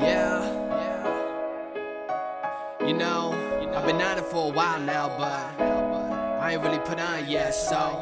Yeah, 0.00 0.44
yeah. 1.74 1.76
You 2.86 2.94
know, 2.94 3.32
I've 3.74 3.84
been 3.84 4.00
on 4.00 4.18
it 4.18 4.24
for 4.24 4.50
a 4.50 4.54
while 4.54 4.78
now, 4.78 5.08
but 5.18 5.60
I 5.60 6.52
ain't 6.52 6.62
really 6.62 6.78
put 6.78 7.00
on 7.00 7.26
yet, 7.28 7.50
so. 7.52 8.00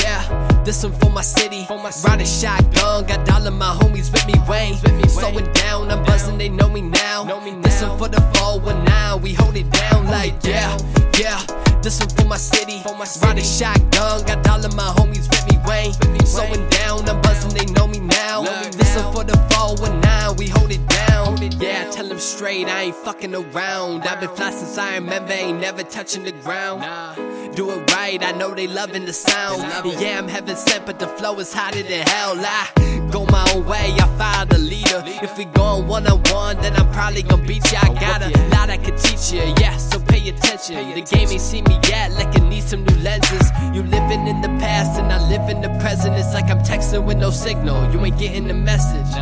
Yeah, 0.00 0.62
this 0.64 0.84
one 0.84 0.92
for 0.92 1.10
my 1.10 1.22
city. 1.22 1.64
For 1.64 1.78
my 1.78 1.90
city. 1.90 2.08
Riding 2.08 2.26
shotgun, 2.26 3.04
got 3.06 3.28
all 3.32 3.44
of 3.44 3.54
my 3.54 3.74
homies 3.80 4.12
with 4.12 4.24
me, 4.28 4.34
Wayne. 4.48 4.78
With 4.82 4.94
me, 4.94 5.08
Slowing 5.08 5.52
down, 5.54 5.90
I'm 5.90 6.04
buzzing, 6.04 6.38
they 6.38 6.48
know 6.48 6.68
me 6.68 6.82
now. 6.82 7.24
Know 7.24 7.40
me 7.40 7.50
now. 7.50 7.62
This 7.62 7.82
one 7.82 7.98
for 7.98 8.08
the 8.08 8.20
419, 8.38 9.22
we 9.22 9.32
hold 9.34 9.56
it 9.56 9.68
down 9.70 10.06
like, 10.06 10.34
yeah, 10.44 10.78
yeah. 11.18 11.42
This 11.82 11.98
one 11.98 12.10
for 12.10 12.26
my 12.26 12.36
city. 12.36 12.80
For 12.84 12.94
my 12.96 13.04
city. 13.04 13.26
Riding 13.26 13.44
shotgun, 13.44 14.22
got 14.24 14.48
all 14.48 14.64
of 14.64 14.72
my 14.76 14.94
homies 14.96 15.28
with 15.28 15.46
me, 15.50 15.58
Wayne. 15.66 15.94
With 15.98 16.10
me, 16.10 16.24
Slowing 16.24 16.68
down, 16.70 17.08
I'm 17.08 17.25
straight, 22.26 22.66
I 22.66 22.82
ain't 22.84 22.96
fucking 22.96 23.34
around. 23.34 24.02
I've 24.02 24.20
been 24.20 24.28
fly 24.30 24.50
since 24.50 24.76
I 24.76 24.96
remember, 24.96 25.32
ain't 25.32 25.60
never 25.60 25.82
touching 25.82 26.24
the 26.24 26.32
ground. 26.32 26.82
Do 27.54 27.70
it 27.70 27.90
right, 27.92 28.22
I 28.22 28.32
know 28.32 28.54
they 28.54 28.66
loving 28.66 29.04
the 29.04 29.12
sound. 29.12 29.62
Yeah, 30.00 30.18
I'm 30.18 30.28
heaven 30.28 30.56
sent, 30.56 30.84
but 30.86 30.98
the 30.98 31.06
flow 31.06 31.38
is 31.38 31.52
hotter 31.52 31.82
than 31.82 32.06
hell. 32.06 32.34
I 32.38 32.68
go 33.10 33.24
my 33.26 33.44
own 33.54 33.64
way, 33.66 33.94
I 33.98 34.06
follow 34.18 34.46
the 34.46 34.58
leader. 34.58 35.02
If 35.22 35.38
we 35.38 35.44
going 35.46 35.86
one 35.86 36.06
on 36.06 36.22
one, 36.32 36.56
then 36.60 36.74
I'm 36.76 36.90
probably 36.92 37.22
gonna 37.22 37.44
beat 37.44 37.70
you. 37.70 37.78
I 37.80 37.94
got 37.94 38.22
a 38.22 38.30
lot 38.48 38.70
I 38.70 38.76
can 38.76 38.96
teach 38.98 39.32
you, 39.32 39.42
yeah, 39.60 39.76
so 39.76 39.98
pay 40.00 40.28
attention. 40.28 40.76
The 40.94 41.02
game 41.02 41.28
ain't 41.28 41.40
seen 41.40 41.64
me 41.64 41.78
yet, 41.88 42.12
like 42.12 42.34
it 42.34 42.42
needs 42.42 42.66
some 42.66 42.84
new 42.84 42.96
lenses. 42.96 43.50
You 43.74 43.82
living 43.82 44.26
in 44.26 44.40
the 44.40 44.48
past, 44.60 44.98
and 44.98 45.12
I 45.12 45.18
live 45.28 45.48
in 45.48 45.60
the 45.60 45.68
present. 45.80 46.14
It's 46.16 46.34
like 46.34 46.50
I'm 46.50 46.58
texting 46.58 47.04
with 47.04 47.18
no 47.18 47.30
signal, 47.30 47.92
you 47.92 48.04
ain't 48.04 48.18
getting 48.18 48.48
the 48.48 48.54
message. 48.54 49.12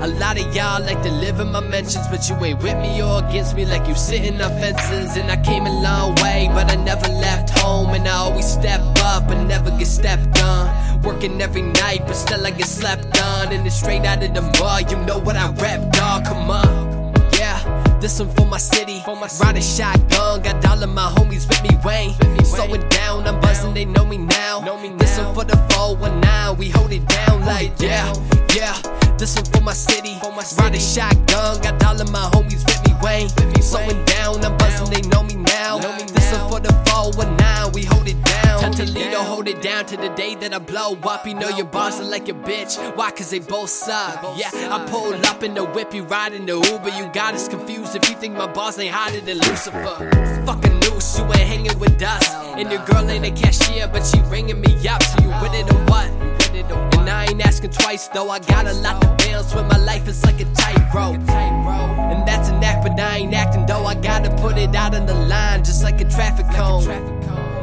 A 0.00 0.08
lot 0.08 0.38
of 0.38 0.54
y'all 0.54 0.82
like 0.82 1.02
to 1.02 1.10
live 1.10 1.40
in 1.40 1.52
my 1.52 1.60
mentions, 1.60 2.06
but 2.08 2.28
you 2.28 2.36
ain't 2.44 2.62
with 2.62 2.76
me 2.78 3.02
or 3.02 3.24
against 3.24 3.54
me, 3.56 3.64
like 3.64 3.86
you 3.86 3.94
sitting 3.94 4.40
on 4.40 4.50
fences. 4.60 5.16
And 5.16 5.30
I 5.30 5.36
came 5.42 5.66
a 5.66 5.82
long 5.82 6.14
way, 6.16 6.48
but 6.52 6.70
I 6.70 6.76
never 6.76 7.08
left 7.08 7.50
home, 7.58 7.90
and 7.90 8.06
I 8.08 8.16
always 8.16 8.46
step 8.46 8.80
up 9.00 9.30
and 9.30 9.48
never 9.48 9.70
get 9.78 9.86
stepped 9.86 10.42
on. 10.42 10.63
Working 11.04 11.40
every 11.42 11.62
night, 11.62 12.02
but 12.06 12.14
still 12.14 12.46
I 12.46 12.50
get 12.50 12.66
slept 12.66 13.20
on. 13.20 13.52
And 13.52 13.66
it's 13.66 13.76
straight 13.76 14.04
out 14.04 14.22
of 14.22 14.32
the 14.32 14.42
mud, 14.58 14.90
you 14.90 14.96
know 15.04 15.18
what 15.18 15.36
I 15.36 15.50
rap, 15.52 15.92
dog. 15.92 16.24
Come 16.24 16.50
on. 16.50 17.12
Yeah, 17.38 17.98
this 18.00 18.20
one 18.20 18.30
for 18.30 18.46
my 18.46 18.58
city. 18.58 19.02
For 19.04 19.14
my 19.14 19.28
Riding 19.40 19.62
shotgun, 19.62 20.42
got 20.42 20.64
all 20.66 20.82
of 20.82 20.88
my 20.88 21.10
homies 21.16 21.46
with 21.46 21.62
me, 21.62 21.76
Wayne. 21.84 22.14
Slowing 22.44 22.88
down, 22.88 23.26
I'm 23.26 23.40
buzzing, 23.40 23.74
they 23.74 23.84
know 23.84 24.06
me 24.06 24.16
now. 24.16 24.60
Know 24.60 24.80
me 24.80 24.90
This 24.96 25.18
one 25.18 25.34
for 25.34 25.44
the 25.44 25.56
419, 25.74 26.58
we 26.58 26.70
hold 26.70 26.92
it 26.92 27.06
down 27.06 27.44
like, 27.44 27.72
yeah, 27.80 28.12
yeah. 28.54 28.74
This 29.18 29.36
one 29.36 29.44
for 29.44 29.60
my 29.60 29.74
city. 29.74 30.14
for 30.20 30.30
my 30.30 30.42
brother 30.42 30.62
Riding 30.62 30.80
shotgun, 30.80 31.60
got 31.60 31.84
all 31.84 32.00
of 32.00 32.10
my 32.10 32.30
homies 32.32 32.64
with 32.64 32.80
me, 32.86 32.94
Wayne. 33.02 33.28
Slowing 33.60 34.04
down, 34.04 34.13
it 39.54 39.62
down 39.62 39.86
to 39.86 39.96
the 39.96 40.08
day 40.10 40.34
that 40.36 40.52
I 40.52 40.58
blow 40.58 40.96
up. 41.02 41.26
You 41.26 41.34
know 41.34 41.48
your 41.48 41.66
bars 41.66 42.00
are 42.00 42.04
like 42.04 42.28
a 42.28 42.32
bitch. 42.32 42.74
Why? 42.96 43.10
Cause 43.10 43.30
they 43.30 43.38
both 43.38 43.70
suck. 43.70 44.38
Yeah, 44.38 44.50
I 44.74 44.86
pull 44.88 45.14
up 45.26 45.42
in 45.42 45.54
the 45.54 45.64
whip, 45.64 45.94
you 45.94 46.04
ride 46.04 46.32
in 46.32 46.46
the 46.46 46.54
Uber. 46.54 46.90
You 46.96 47.10
got 47.12 47.34
us 47.34 47.48
confused 47.48 47.94
if 47.94 48.08
you 48.08 48.16
think 48.16 48.34
my 48.36 48.50
boss 48.52 48.78
ain't 48.78 48.94
hotter 48.94 49.20
than 49.20 49.38
Lucifer. 49.38 49.84
Fucking 50.46 50.80
noose, 50.80 51.18
you 51.18 51.24
ain't 51.24 51.48
hanging 51.52 51.78
with 51.78 52.02
us. 52.02 52.34
And 52.58 52.70
your 52.70 52.84
girl 52.84 53.08
ain't 53.08 53.24
a 53.24 53.30
cashier, 53.30 53.88
but 53.88 54.04
she 54.04 54.20
ringing 54.30 54.60
me 54.60 54.88
up. 54.88 55.02
So 55.02 55.22
you 55.22 55.28
with 55.42 55.54
it 55.54 55.70
or 55.72 55.78
what? 55.86 56.08
And 56.54 57.10
I 57.10 57.26
ain't 57.26 57.44
asking 57.44 57.70
twice 57.70 58.08
though. 58.08 58.30
I 58.30 58.38
got 58.38 58.66
a 58.66 58.72
lot 58.74 59.00
to 59.02 59.08
balance 59.24 59.54
when 59.54 59.66
my 59.68 59.78
life 59.78 60.08
is 60.08 60.24
like 60.24 60.40
a 60.40 60.46
tightrope. 60.54 61.28
And 61.28 62.26
that's 62.26 62.48
an 62.48 62.62
act, 62.62 62.86
but 62.86 62.98
I 62.98 63.18
ain't 63.18 63.34
acting 63.34 63.66
though. 63.66 63.84
I 63.84 63.94
gotta 63.94 64.30
put 64.36 64.56
it 64.56 64.74
out 64.74 64.94
on 64.94 65.06
the 65.06 65.14
like 65.84 66.00
a 66.00 66.04
traffic 66.04 66.46
cone. 66.56 66.88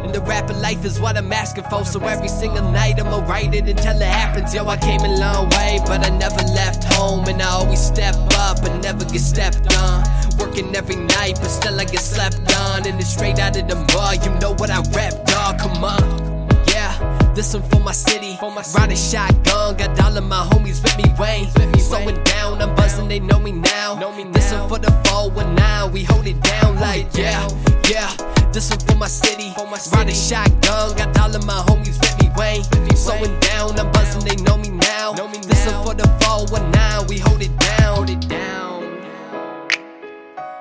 And 0.03 0.13
the 0.13 0.21
rapper 0.21 0.53
life 0.53 0.85
is 0.85 0.99
what 0.99 1.17
I'm 1.17 1.33
asking 1.33 1.65
for. 1.65 1.83
So 1.83 1.99
every 2.05 2.27
single 2.27 2.63
night 2.71 2.99
I'ma 2.99 3.25
write 3.27 3.53
it 3.53 3.67
until 3.67 3.97
it 3.99 4.03
happens. 4.03 4.53
Yo, 4.53 4.65
I 4.67 4.77
came 4.77 5.01
a 5.01 5.13
long 5.17 5.49
way, 5.49 5.79
but 5.85 6.05
I 6.05 6.09
never 6.09 6.43
left 6.53 6.83
home. 6.93 7.27
And 7.27 7.41
I 7.41 7.49
always 7.49 7.81
step 7.81 8.15
up 8.37 8.63
and 8.63 8.81
never 8.81 9.03
get 9.03 9.19
stepped 9.19 9.75
on. 9.77 10.03
Working 10.37 10.73
every 10.75 10.95
night, 10.95 11.39
but 11.41 11.49
still 11.49 11.79
I 11.79 11.85
get 11.85 11.99
slept 11.99 12.39
on. 12.57 12.87
And 12.87 12.99
it's 12.99 13.09
straight 13.09 13.39
out 13.39 13.57
of 13.57 13.67
the 13.67 13.75
mud. 13.75 14.23
You 14.23 14.31
know 14.39 14.53
what 14.53 14.69
I 14.69 14.79
rap, 14.95 15.25
dog. 15.25 15.59
Come 15.59 15.83
on. 15.83 16.47
Yeah, 16.67 17.33
this 17.33 17.53
one 17.53 17.63
for 17.69 17.79
my 17.79 17.91
city. 17.91 18.37
Riding 18.41 18.95
shotgun, 18.95 19.77
got 19.77 19.99
all 19.99 20.15
of 20.15 20.23
my 20.23 20.47
homies 20.51 20.81
with 20.81 20.95
me, 20.97 21.05
Wayne. 21.19 21.49
Slowing 21.79 22.23
down, 22.23 22.61
I'm 22.61 22.73
buzzing, 22.75 23.07
they 23.09 23.19
know 23.19 23.39
me 23.39 23.51
now. 23.51 23.95
This 24.31 24.53
one 24.53 24.69
for 24.69 24.79
the 24.79 24.91
419, 25.09 25.91
we 25.91 26.03
hold 26.03 26.25
it 26.27 26.39
down 26.41 26.79
like, 26.79 27.07
yeah, 27.17 27.45
yeah. 27.91 28.15
This 28.53 28.69
one 28.69 28.79
for 28.79 28.95
my 28.95 29.07
city. 29.07 29.53
Riding 29.93 30.15
shotgun, 30.15 30.95
got 30.95 31.19
all 31.19 31.35
of 31.35 31.45
my 31.45 31.61
homies 31.67 31.99
with 31.99 32.15
me, 32.21 32.29
Wayne. 32.37 32.63
Slowing 32.95 33.37
down, 33.39 33.77
I'm 33.79 33.91
buzzing, 33.91 34.23
they 34.23 34.35
know 34.43 34.57
me 34.57 34.69
now. 34.69 35.13
This 35.13 35.65
one 35.67 35.83
for 35.85 35.93
the 35.93 36.07
419, 36.23 37.07
we 37.07 37.17
hold 37.19 37.41
it 37.41 37.55
down. 37.57 37.95
Hold 37.95 38.09
it 38.09 38.27
down. 38.27 38.99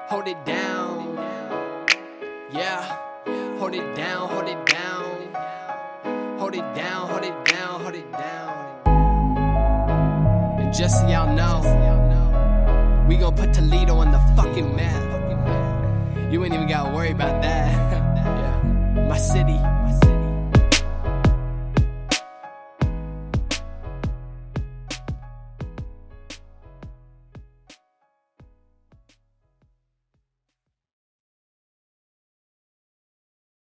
Hold 0.08 0.28
it 0.28 0.44
down. 0.44 1.16
Yeah. 2.52 2.96
Hold 3.58 3.74
it 3.74 3.94
down, 3.94 4.28
hold 4.28 4.48
it 4.48 4.66
down. 4.66 5.28
Hold 6.38 6.54
it 6.54 6.74
down, 6.74 7.08
hold 7.08 7.24
it 7.24 7.44
down, 7.44 7.80
hold 7.80 7.94
it 7.94 8.12
down. 8.12 8.80
And 10.60 10.74
just 10.74 11.00
so 11.00 11.08
y'all 11.08 11.34
know, 11.34 11.60
we 13.08 13.16
gon' 13.16 13.34
put 13.34 13.52
Toledo 13.52 13.97
on 13.97 14.10
the 14.10 14.18
fucking 14.36 14.74
map. 14.74 15.20
You 16.30 16.44
ain't 16.44 16.54
even 16.54 16.68
gotta 16.68 16.94
worry 16.94 17.10
about 17.10 17.42
that. 17.42 18.64
My 18.94 19.18
city. 19.18 19.58
My 19.58 19.92
city. 20.00 20.19